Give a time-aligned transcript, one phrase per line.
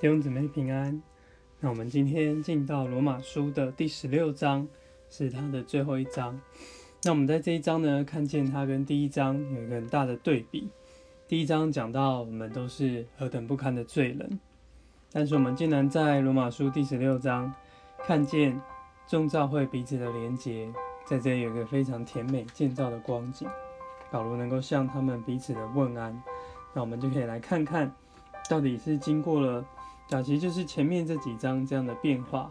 [0.00, 1.02] 弟兄姊妹平安。
[1.58, 4.68] 那我们今天进到罗马书的第十六章，
[5.10, 6.40] 是它的最后一章。
[7.02, 10.68] 那我们在这一章呢，看见它跟第一章有一个很大的对比。
[11.26, 14.38] 第一章讲到我们都是何等不堪的罪人，
[15.10, 17.52] 但是我们竟然在罗马书第十六章
[18.06, 18.56] 看见
[19.08, 20.72] 众教会彼此的连结，
[21.04, 23.48] 在这里有一个非常甜美建造的光景。
[24.12, 26.22] 保罗能够向他们彼此的问安，
[26.72, 27.92] 那我们就可以来看看，
[28.48, 29.66] 到底是经过了。
[30.10, 32.50] 那其实就是前面这几章这样的变化，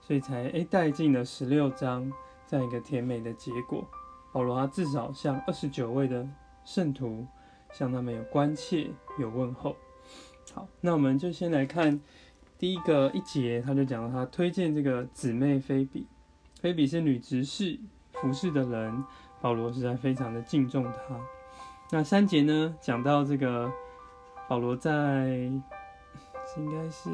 [0.00, 2.10] 所以才诶带进了十六章
[2.46, 3.84] 这样一个甜美的结果。
[4.32, 6.26] 保罗他至少向二十九位的
[6.64, 7.26] 圣徒
[7.72, 9.76] 向他们有关切有问候。
[10.54, 12.00] 好，那我们就先来看
[12.58, 16.06] 第一个一节，他就讲到他推荐这个姊妹菲比，
[16.62, 17.78] 菲比是女执事
[18.12, 19.04] 服侍的人，
[19.42, 21.20] 保罗实在非常的敬重她。
[21.90, 23.70] 那三节呢讲到这个
[24.48, 25.50] 保罗在。
[26.56, 27.10] 应该是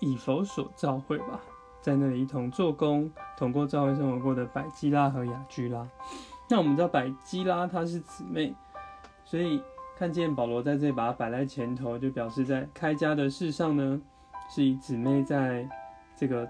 [0.00, 1.40] 以佛所召会吧，
[1.80, 5.88] 在那里一同做工，同过召会生活过的百基拉和雅居拉。
[6.48, 8.52] 那我们知道百基拉她是姊妹，
[9.24, 9.62] 所以
[9.96, 14.00] 看见保罗在这里把它摆在前头，就表示在开家的事上呢，
[14.50, 15.68] 是以姊妹在
[16.16, 16.48] 这个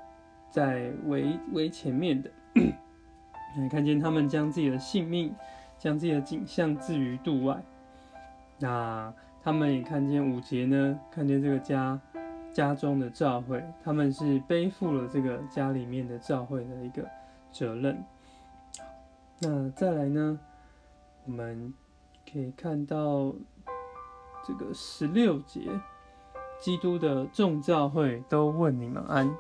[0.51, 2.31] 在为为前面的。
[3.71, 5.35] 看见他们将自己的性命，
[5.79, 7.63] 将自己的景象置于度外。
[8.59, 9.13] 那。
[9.43, 11.99] 他们也看见五节呢，看见这个家
[12.53, 17.09] 家中的教会，他们是背负了这个家里面的教会的一个
[17.51, 18.05] 责任。
[19.39, 20.39] 那再来呢，
[21.25, 21.73] 我们
[22.31, 23.33] 可以看到
[24.47, 25.61] 这个十六节，
[26.61, 29.35] 基督的众教会都问你们安，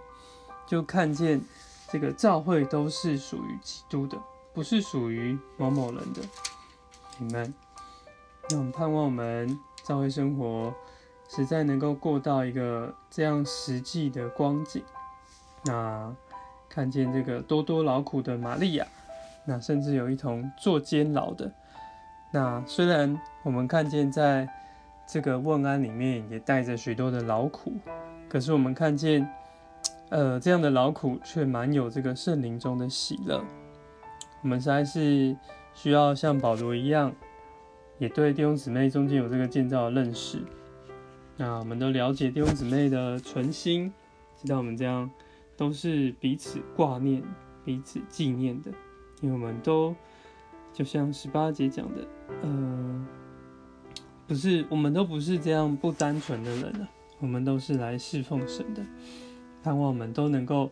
[0.66, 1.40] 就看见
[1.88, 4.16] 这个教会都是属于基督的，
[4.54, 6.22] 不是属于某某人的。
[7.18, 7.52] 你们，
[8.48, 9.58] 那我们盼望我们。
[9.88, 10.74] 教会生活
[11.30, 14.82] 实在能够过到一个这样实际的光景，
[15.64, 16.14] 那
[16.68, 18.86] 看见这个多多劳苦的玛利亚，
[19.46, 21.50] 那甚至有一同坐监牢的。
[22.30, 24.46] 那虽然我们看见在
[25.06, 27.72] 这个问安里面也带着许多的劳苦，
[28.28, 29.26] 可是我们看见，
[30.10, 33.42] 呃，这样的劳苦却蛮有这个圣灵中的喜乐。
[34.42, 35.34] 我们实在是
[35.72, 37.10] 需要像保罗一样。
[37.98, 40.38] 也对弟兄姊妹中间有这个建造的认识，
[41.36, 43.92] 那我们都了解弟兄姊妹的存心，
[44.40, 45.10] 知道我们这样
[45.56, 47.22] 都是彼此挂念、
[47.64, 48.70] 彼此纪念的，
[49.20, 49.94] 因为我们都
[50.72, 52.06] 就像十八节讲的，
[52.42, 53.06] 呃，
[54.28, 56.88] 不是，我们都不是这样不单纯的人啊，
[57.18, 58.82] 我们都是来侍奉神的，
[59.62, 60.70] 盼望我们都能够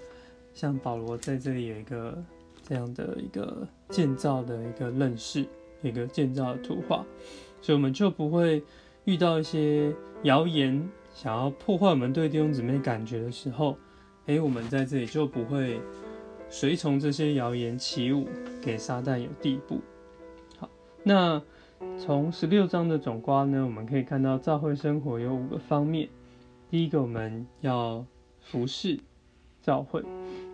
[0.55, 2.23] 像保罗在这里有一个
[2.63, 5.45] 这样的一个建造的一个认识。
[5.83, 7.05] 一个建造的图画，
[7.61, 8.63] 所以我们就不会
[9.05, 9.93] 遇到一些
[10.23, 13.77] 谣言想要破坏我们对弟兄姊妹感觉的时候，
[14.27, 15.81] 诶，我们在这里就不会
[16.49, 18.27] 随从这些谣言起舞，
[18.61, 19.81] 给撒旦有地步。
[20.59, 20.69] 好，
[21.03, 21.41] 那
[21.99, 26.09] 从十六章的总瓜呢，我们可以看到教会生活有五个方面。
[26.69, 28.05] 第一个，我们要
[28.41, 28.99] 服侍
[29.63, 30.03] 教会；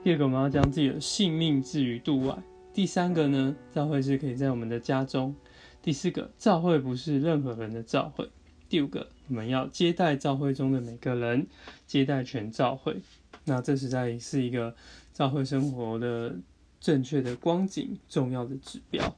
[0.04, 2.36] 第二个，我们要将自己的性命置于度外。
[2.74, 5.34] 第三个呢，教会是可以在我们的家中；
[5.82, 8.24] 第四个，教会不是任何人的教会；
[8.66, 11.46] 第五个，我们要接待教会中的每个人，
[11.86, 13.02] 接待全教会。
[13.44, 14.74] 那这实在是一个
[15.12, 16.34] 教会生活的
[16.80, 19.16] 正确的光景，重要的指标，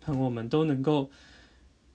[0.00, 1.10] 看我们都能够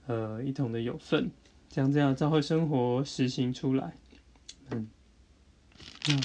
[0.07, 1.31] 呃一同的有份，
[1.69, 3.93] 将这样教会生活实行出来。
[4.71, 4.89] 嗯，
[6.09, 6.19] 那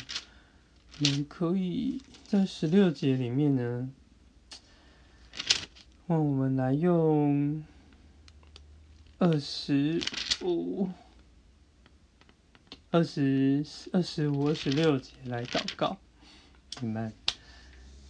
[0.98, 3.93] 我们可以在十六节里面呢。
[6.08, 7.64] 那我们来用
[9.18, 10.00] 二十
[10.40, 10.88] 五、
[12.92, 15.96] 二十二十五、二十六节来祷告。
[16.80, 17.12] 你们，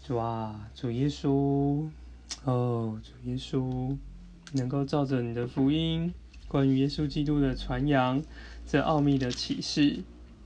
[0.07, 1.89] 主啊，主耶稣，
[2.45, 3.97] 哦，主耶稣，
[4.53, 6.13] 能够照着你的福音，
[6.49, 8.23] 关于耶稣基督的传扬，
[8.67, 10.03] 这奥秘的启示，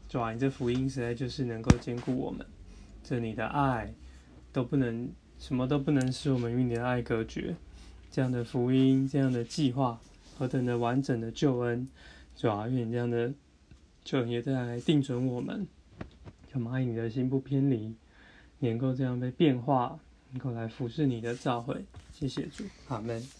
[0.08, 2.46] 主啊，你这福音实在就是能够兼顾我们，
[3.02, 3.92] 这你的爱
[4.52, 5.10] 都不能。
[5.40, 7.56] 什么都不能使我们与你的爱隔绝。
[8.12, 9.98] 这样的福音，这样的计划，
[10.36, 11.88] 何等的完整的救恩，
[12.36, 13.32] 主啊，愿这样的
[14.04, 15.66] 救恩也在定准我们，
[16.52, 17.94] 我们爱你的心不偏离，
[18.58, 19.98] 能够这样被变化，
[20.32, 21.84] 能够来服侍你的召会。
[22.12, 23.39] 谢谢主，阿门。